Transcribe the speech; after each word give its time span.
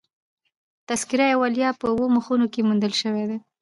تذکرة 0.89 1.23
الاولیاء" 1.29 1.77
په 1.79 1.85
اوو 1.91 2.05
مخونو 2.15 2.45
کښي 2.53 2.61
موندل 2.67 2.93
سوى 3.01 3.23
دئ. 3.29 3.37